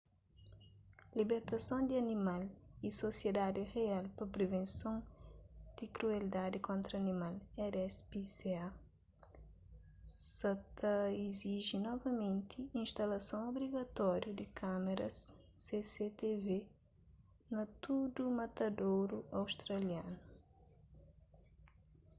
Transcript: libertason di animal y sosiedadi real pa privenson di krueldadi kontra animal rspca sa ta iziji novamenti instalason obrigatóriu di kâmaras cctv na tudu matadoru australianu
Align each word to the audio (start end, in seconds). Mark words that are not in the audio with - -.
libertason 1.17 1.81
di 1.87 1.95
animal 2.05 2.43
y 2.87 2.89
sosiedadi 3.01 3.61
real 3.75 4.05
pa 4.17 4.23
privenson 4.35 4.97
di 5.77 5.85
krueldadi 5.95 6.59
kontra 6.67 6.95
animal 7.03 7.33
rspca 7.73 8.65
sa 10.35 10.51
ta 10.77 10.95
iziji 11.27 11.75
novamenti 11.89 12.59
instalason 12.83 13.39
obrigatóriu 13.51 14.31
di 14.39 14.45
kâmaras 14.57 15.17
cctv 15.65 16.45
na 17.53 17.63
tudu 17.83 18.23
matadoru 18.39 19.17
australianu 19.39 20.17